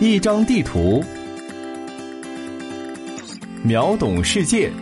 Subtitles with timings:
[0.00, 1.04] 一张地图，
[3.62, 4.72] 秒懂世界。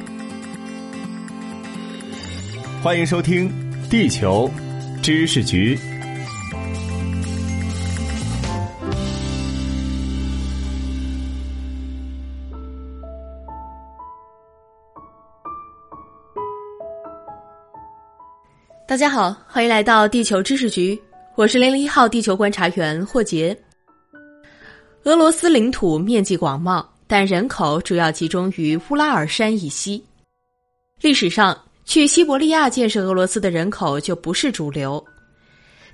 [2.80, 3.50] 欢迎收听
[3.88, 4.48] 《地球
[5.02, 5.76] 知识局》。
[18.86, 20.94] 大家好，欢迎来到《地球知识局》，
[21.34, 23.58] 我是零零一号地球观察员霍杰。
[25.04, 30.02] 俄罗斯领土面积广袤，但人口主要集中于乌拉尔山以西。
[31.00, 35.02] 历史上，去西伯利亚建设俄罗斯的人口就不是主流。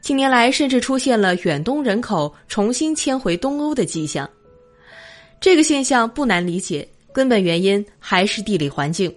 [0.00, 4.28] 近年来，甚至出现了远东人口重新迁回东欧的迹象。
[5.40, 9.14] 这个现象不难理解，根本原因还是地理环境。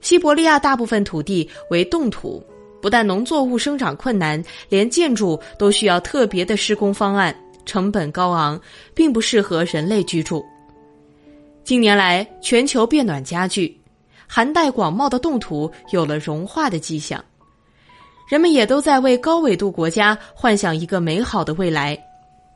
[0.00, 2.42] 西伯利亚大部分土地为冻土，
[2.80, 7.34] 不但农作物生长困难，连建筑都需要特别的施工方案。
[7.64, 8.60] 成本高昂，
[8.94, 10.44] 并不适合人类居住。
[11.62, 13.80] 近年来，全球变暖加剧，
[14.26, 17.22] 寒带广袤的冻土有了融化的迹象。
[18.28, 21.98] 人们也都在为高纬度国家幻想一个美好的未来：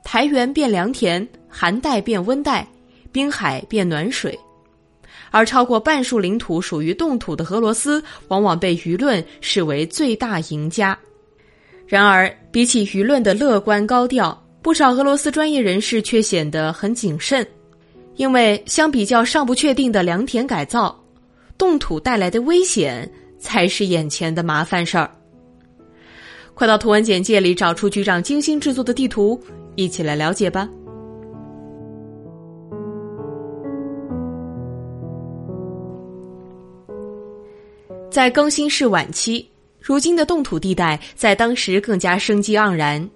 [0.03, 2.67] 台原变良田，寒带变温带，
[3.12, 4.39] 滨海变暖水。
[5.31, 10.98] 而超过半数领土属于冻土的俄罗斯，往往被舆论视为最大赢家。
[11.87, 17.47] 然而，比起舆论的乐观高调，不少俄罗斯专业人士却显得很谨慎，
[18.17, 20.95] 因为相比较尚不确定的良田改造，
[21.56, 25.11] 冻土带来的危险才是眼前的麻烦事儿。
[26.55, 29.41] 快到图文简介里找出局长精心制作的地图，
[29.77, 30.69] 一起来了解吧。
[38.11, 39.48] 在更新世晚期，
[39.81, 43.09] 如今的冻土地带在当时更加生机盎然。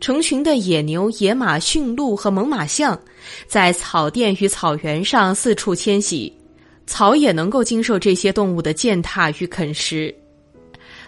[0.00, 2.98] 成群的野牛、野马、驯鹿和猛犸象，
[3.46, 6.32] 在草甸与草原上四处迁徙，
[6.86, 10.14] 草也能够经受这些动物的践踏与啃食。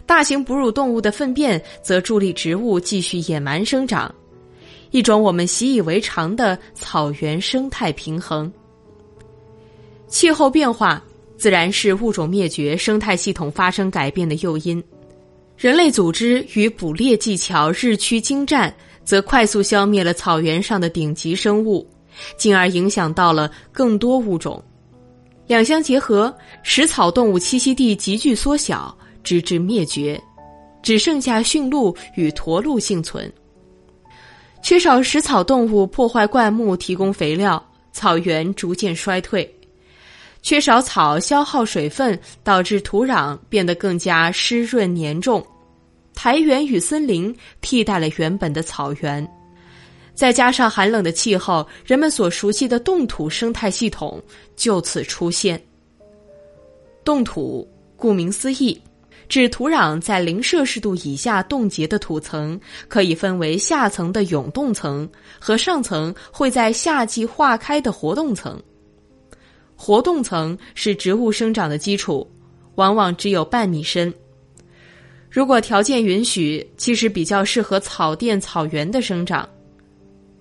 [0.06, 4.12] 大型哺乳动物的粪便则助力植物继续野蛮生长，
[4.90, 8.50] 一种我们习以为常的草原生态平衡。
[10.06, 11.04] 气候变化
[11.36, 14.82] 自然是物种灭绝、生态系统发生改变的诱因。
[15.58, 18.72] 人类组织与捕猎技巧日趋精湛，
[19.04, 21.84] 则快速消灭了草原上的顶级生物，
[22.36, 24.62] 进而影响到了更多物种。
[25.48, 26.32] 两相结合，
[26.62, 30.22] 食草动物栖息地急剧缩小，直至灭绝，
[30.80, 33.30] 只剩下驯鹿与驼鹿幸存。
[34.62, 39.57] 缺少食草动物破坏灌木提供肥料，草原逐渐衰退。
[40.41, 45.44] 缺少草，消耗水分，导致土壤变得更加湿润黏重。
[46.15, 49.28] 苔原与森林替代了原本的草原，
[50.15, 54.21] 再加上寒冷的气候，人们所熟悉的冻土生态系统
[54.56, 55.62] 就此出现。
[57.05, 58.81] 冻土顾名思义，
[59.28, 68.60] 指土壤在零摄氏度以下冻结的土层，可以分为下层的永冻层和上层会在夏季化开的活动层。
[69.80, 72.28] 活动层是植物生长的基础，
[72.74, 74.12] 往往只有半米深。
[75.30, 79.48] 如果条件允许，其实比较适合草甸、草原的生长。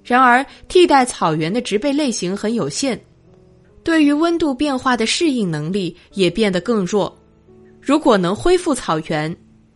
[0.04, 3.00] 然而，替代草原的植被类型很有限，
[3.84, 7.16] 对于温度变化的适应能力也变得更弱。
[7.80, 9.34] 如果能恢复草原，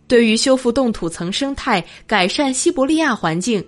[0.07, 3.63] 对于修复冻土层生态、改善西伯利亚环境，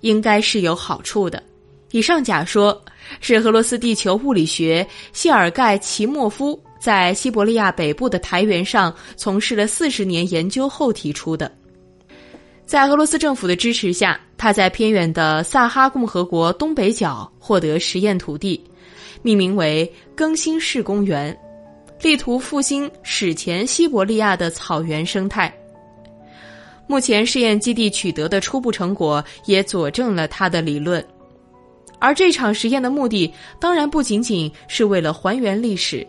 [0.00, 1.42] 应该是有好处的。
[1.90, 2.82] 以上假说。
[3.20, 11.48] 是俄罗斯地球物理学谢尔盖·齐莫夫在西伯利亚北部的苔原上从事了四十年研究后提出的。
[12.64, 18.60] 在俄罗斯政府的支持下，他在偏远的萨哈共和国东北角获得实验土地，
[19.22, 21.36] 命名为“更新世公园”，
[22.02, 25.56] 力图复兴史前西伯利亚的草原生态。
[26.88, 31.04] 目前试验基地取得的初步成果也佐证了他的理论。
[31.98, 36.06] 而这场实验的目的，当然不仅仅是为了还原历史，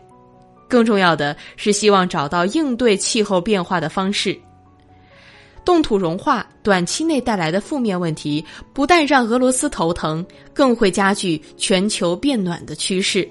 [0.68, 4.38] 更重要的是希望找到应对气候变化的方式。
[5.64, 8.44] 冻土融化短期内带来的负面问题，
[8.74, 13.28] 不但让俄罗斯头疼，更会加剧全球变暖的趋势。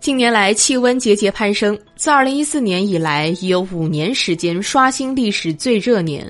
[0.00, 6.28] 近年来，气温节节攀升，自2014年以来，已有五年时间刷新历史最热年。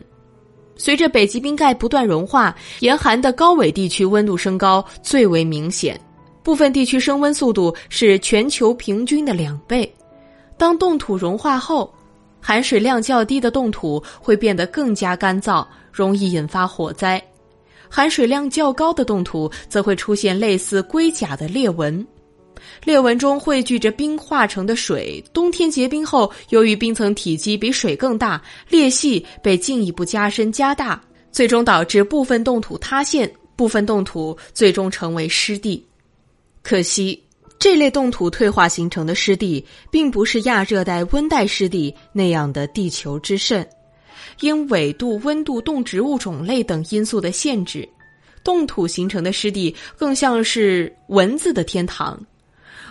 [0.77, 6.01] 随着北极冰盖不断融化，严寒的高纬地区温度升高最为明显，
[6.43, 9.93] 部分地区升温速度是全球平均的两倍。
[10.57, 11.93] 当冻土融化后，
[12.41, 17.23] 含水量较低的冻土会变得更加干燥，容易引发火灾。
[17.89, 22.05] 含水量较高的冻土则会出现类似龟甲的裂纹，
[22.85, 25.23] 裂纹中汇聚着冰化成的水。
[25.33, 31.01] 冬天结冰后，由于冰层体积比水更大，裂隙被进一步加深加大，
[31.31, 35.85] 最终导致部分冻土塌陷，部分冻土最终成为湿地。
[36.63, 37.23] 可惜，
[37.59, 43.65] 这类冻土退化形成的湿地，并不是亚热带、温带湿地那样的地球之肾。
[44.41, 47.89] 因纬度、温度、动植物种类等因素的限制，
[48.43, 52.21] 冻土形成的湿地更像是蚊子的天堂，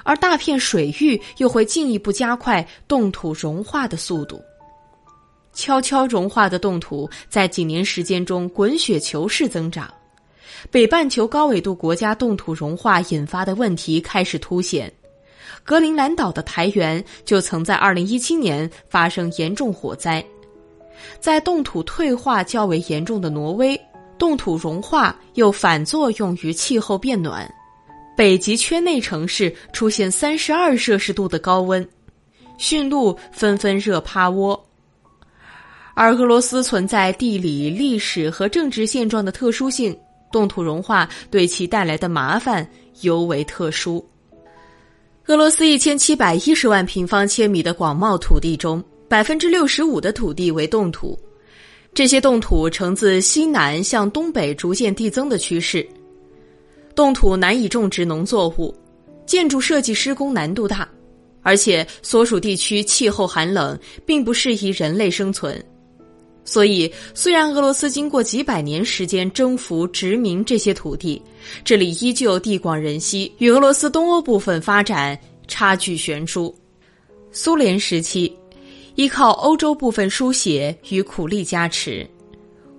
[0.03, 4.41] 而大片水域又会进一步加快冻土融化的速度。
[5.53, 9.93] 悄悄融化的冻土在几年时间中滚雪球式增长，
[10.69, 14.91] 北半球高纬度国家冻土融化引发的问题开始凸显。
[15.63, 20.23] 格陵兰岛的台原就曾在2017年发生严重火灾。
[21.19, 23.79] 在冻土退化较为严重的挪威，
[24.17, 27.53] 冻土融化又反作用于气候变暖，
[28.21, 31.83] 北极圈内城市出现三十二摄氏度的高温，
[32.59, 34.63] 驯鹿纷纷热趴窝。
[35.95, 39.97] 而俄罗斯存在地理、历史和政治现状的特殊性，
[40.31, 42.69] 冻土融化对其带来的麻烦
[43.01, 44.07] 尤为特殊。
[45.25, 48.83] 俄罗斯一千七百一十万平方千米的广袤土地中。
[49.09, 51.19] 百分之六十五的土地为冻土，
[51.91, 55.83] 这些冻土呈自西南向东北逐渐递增的趋势。
[56.95, 58.73] 冻土难以种植农作物，
[59.25, 60.87] 建筑设计施工难度大，
[61.41, 65.63] 而且所属地区气候寒冷，并不适宜人类生存。
[66.43, 71.21] 所以，虽然俄罗斯经过几百年时间征服殖民这些土地，
[71.63, 75.17] 这里依旧地广人稀，与俄罗斯东欧部分发展
[75.47, 76.53] 差距悬殊。
[77.31, 78.35] 苏联时期。
[78.95, 82.05] 依靠欧洲部分输血与苦力加持，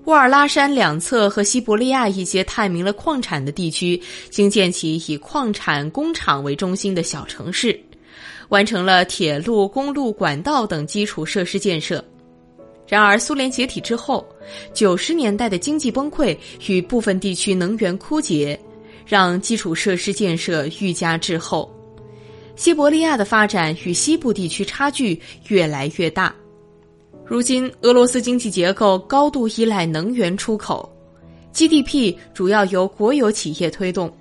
[0.07, 4.01] 乌尔拉山两侧和西伯利亚一些探明了矿产的地区，
[4.33, 7.79] 兴建起以矿产工厂为中心的小城市，
[8.49, 12.05] 完成了铁路、公路、管道等基础设施建设。
[12.89, 14.27] 然而，苏联解体之后，
[14.75, 18.59] 九十年代的经济崩溃与部分地区能源枯竭，
[19.07, 21.73] 让基础设施建设愈加滞后。
[22.57, 26.35] 西伯利亚的发展与西部地区差距越来越大。
[27.32, 30.87] 如今，俄罗斯经济结构高度依赖能源出口
[31.55, 34.12] ，GDP 主要由国有企业推动。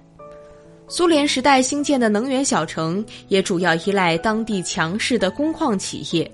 [0.88, 6.32] 苏联时代兴建的能源小城也主要依赖当地强势的工矿企业，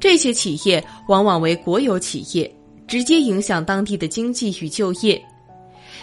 [0.00, 2.52] 这些企业往往为国有企业，
[2.88, 5.22] 直接影响当地的经济与就业。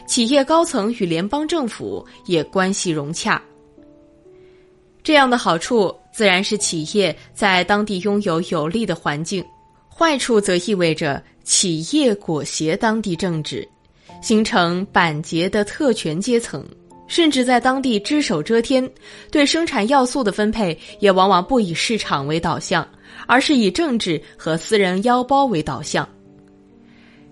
[0.08, 3.42] 企业高层与联邦政府也关系融洽。
[5.04, 9.44] 这样的好处自然是企业在当地拥有有利的环境，
[10.00, 13.68] 坏处则意味着企业裹挟当地政治，
[14.22, 16.66] 形成板结的特权阶层，
[17.06, 18.90] 甚至在当地只手遮天。
[19.30, 22.88] 对生产要素的分配也往往不以市场为导向，
[23.28, 26.08] 而是以政治和私人腰包为导向。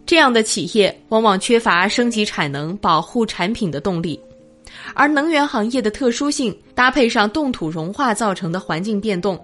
[0.06, 4.20] 这样的企业往往缺乏升级产能、保护产品的动力。
[4.94, 9.40] 而能源行业的特殊性，搭配上冻土融化造成的环境变动，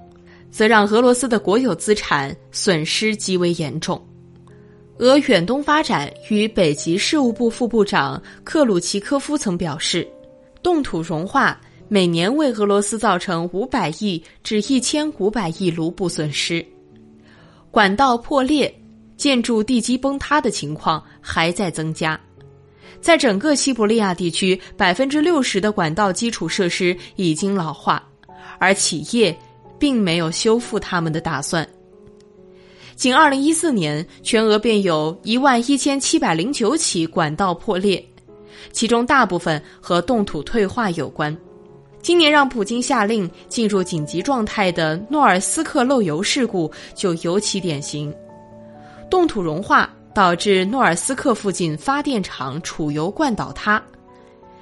[0.53, 3.99] 则让俄罗斯的国有资产损失极为严重。
[4.99, 10.07] 俄远东发展与北极事务部副部长克鲁奇科夫曾表示，
[10.61, 16.63] 冻土融化每年为俄罗斯造成五百亿至一千五百亿卢布损失，
[17.71, 18.71] 管道破裂、
[19.17, 22.17] 建筑地基崩塌的情况还在增加。
[23.01, 28.01] 在整个西伯利亚地区，百分之六十的管道基础设施已经老化，
[28.59, 29.35] 而企业
[29.83, 31.67] 并没有修复他们的打算。
[32.95, 38.01] 仅二零一四年，全俄便有一万一千七百零九起管道破裂，
[38.71, 41.37] 其中大部分和冻土退化有关。
[42.01, 48.15] 今年让普京下令进入紧急状态的诺尔斯克漏油事故就尤其典型，
[49.09, 49.93] 冻土融化。
[50.13, 53.83] 导致诺尔斯克附近发电厂储油罐倒塌，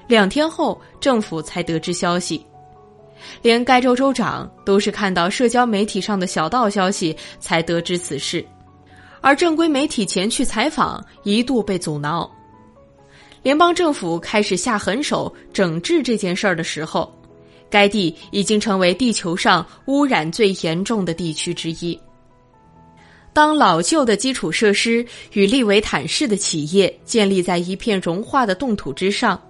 [0.08, 2.44] 两天后政府才得知消息，
[3.42, 8.46] 连该州州长都是看到社交媒体上的小道消息才得知此事，
[9.22, 12.30] 而正规媒体前去采访一度被阻挠。
[13.44, 17.12] 联邦政府开始下狠手整治这件事儿的时候，
[17.70, 22.00] 该地已经成为地球上污染最严重的地区之一。
[23.34, 29.42] 当老旧的基础设施与利维坦式的企业建立在一片融化的冻土之上，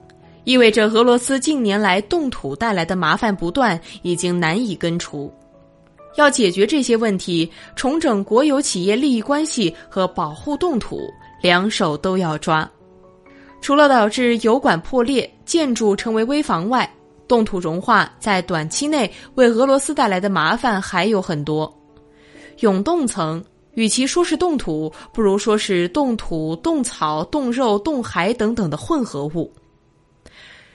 [0.43, 5.31] 意味着俄罗斯近年来冻土带来的麻烦不断，已经难以根除。
[6.15, 10.99] 要解决这些问题，重整国有企业利益关系和保护冻土，
[11.41, 12.69] 两手都要抓。
[13.61, 16.91] 除了导致油管破裂、建筑成为危房外，
[17.27, 21.71] 冻土融化在短期内为俄罗斯带来的麻烦还有很多。
[22.59, 23.41] 永冻层
[23.75, 29.49] 与其说是冻土，不如说是冻土、冻草、冻肉、冻骸等等的混合物。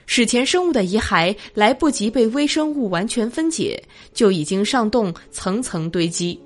[0.09, 3.79] 史前生物的遗骸来不及被微生物完全分解，
[4.13, 6.39] 就已经上冻，层层堆积，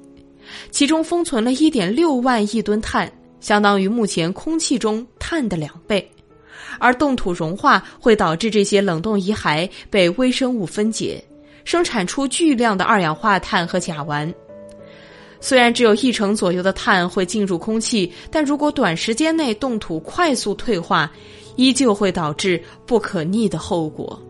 [0.72, 6.06] 其中封存了1.6万亿吨碳，相当于目前空气中碳的两倍。
[6.80, 11.24] 而冻土融化会导致这些冷冻遗骸被微生物分解，
[11.63, 14.34] 生产出巨量的二氧化碳和甲烷。
[15.39, 21.12] 虽然只有一成左右的碳会进入空气，但如果短时间内冻土快速退化，
[21.55, 24.22] 依旧会导致不可逆的后果。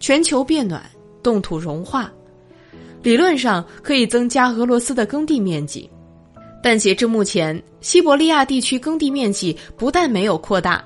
[0.00, 0.84] 全球变暖、
[1.22, 2.12] 冻土融化，
[3.02, 5.88] 理论上可以增加俄罗斯的耕地面积，
[6.62, 10.84] 但截至目前，西伯利亚地区耕地面积不但没有扩大，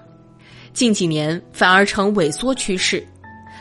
[0.72, 3.06] 近几年反而呈萎缩趋势，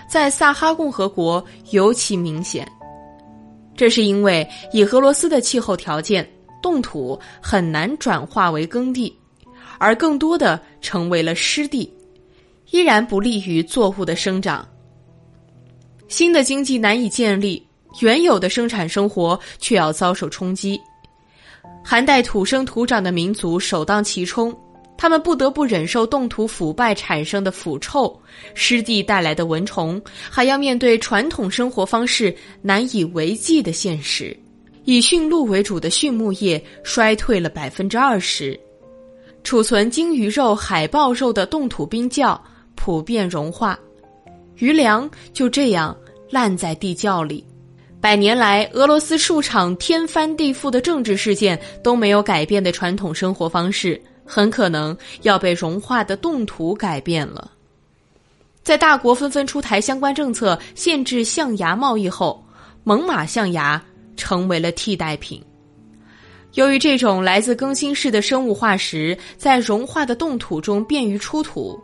[0.09, 2.67] 在萨哈共和国尤其明显。
[3.77, 6.25] 这是因为以俄罗斯的气候条件，
[6.61, 9.13] 冻土很难转化为耕地。
[9.77, 11.91] 而更多的成为了湿地，
[12.71, 14.67] 依然不利于作物的生长。
[16.07, 17.65] 新的经济难以建立，
[18.01, 20.79] 原有的生产生活却要遭受冲击。
[21.83, 24.55] 寒带土生土长的民族首当其冲，
[24.97, 28.19] 他们不得不忍受冻土腐败产生的腐臭、
[28.53, 34.35] 湿地带来的蚊虫，还要面对传统生活方式难以为继的现实。
[34.83, 38.59] 以驯鹿为主的畜牧业衰退了百分之二十。
[39.45, 43.77] 储存鲸鱼肉、海豹肉的冻土冰窖普遍融化，
[44.55, 45.95] 余粮就这样
[46.31, 47.45] 烂在地窖里。
[48.01, 57.51] 百年来，俄罗斯数场天翻地覆的政治事件都没有改变的传统生活方式，很可能要被融化的冻土改变了。
[58.63, 62.43] 在大国纷纷出台相关政策限制象牙贸易后，
[62.83, 63.79] 猛犸象牙
[64.17, 65.39] 成为了替代品。
[66.55, 71.77] 由于这种来自更新世的生物化石在融化的冻土中便于出土，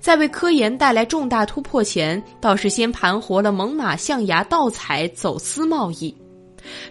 [0.00, 6.14] 在为科研带来重大突破前，倒是先盘活了猛犸象牙盗采走私贸易，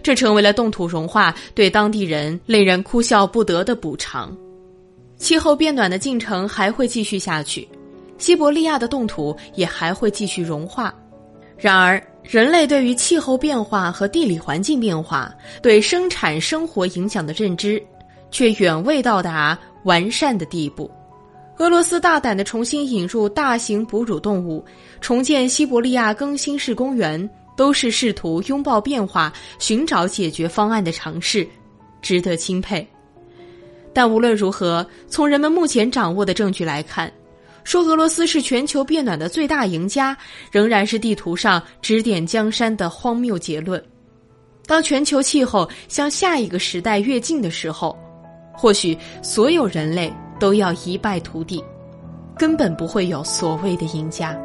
[0.00, 4.36] 这成为了冻土融化对当地人令人哭笑不得的补偿。
[5.16, 7.66] 气候变暖的进程还会继续下去，
[8.16, 10.94] 西伯利亚的冻土也还会继续融化。
[11.56, 17.80] 然而，人类对于气候变化和地理环境变化对生产生活影响的认知，
[18.30, 20.90] 却远未到达完善的地步。
[21.58, 24.64] 俄罗斯大胆地重新引入大型哺乳动物，
[25.00, 31.46] 重建西伯利亚更新世公园，都是试图拥抱变化、寻找解决方案的尝试，
[32.02, 32.84] 值得钦佩。
[33.92, 37.12] 但无论如何，从人们目前掌握的证据来看。
[37.64, 40.16] 说俄罗斯是全球变暖的最大赢家，
[40.52, 43.82] 仍然是地图上指点江山的荒谬结论。
[44.66, 47.98] 当全球气候向下一个时代跃进的时候，
[48.54, 51.62] 或许所有人类都要一败涂地，
[52.38, 54.38] 根本不会有所谓的赢家。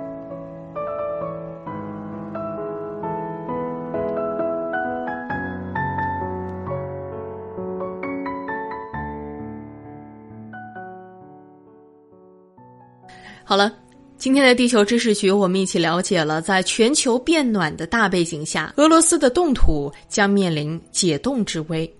[13.49, 13.73] 好了，
[14.15, 21.91] 今天的地球知识局，我们一起了解了在全球变暖的大背景下，俄罗斯的冻土将面临解冻之危。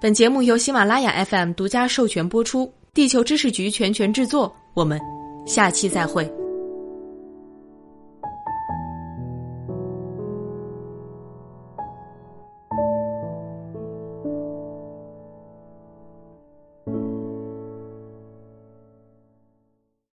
[0.00, 4.52] 本节目由喜马拉雅 FM 独家授权播出，地球知识局全权制作。
[4.74, 5.00] 我们
[5.46, 6.28] 下期再会。